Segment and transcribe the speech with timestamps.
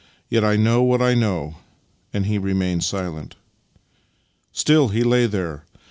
[0.29, 1.57] "Yet I know what I know,"
[2.11, 3.35] and he remained silent.
[4.51, 5.63] Still he lay there.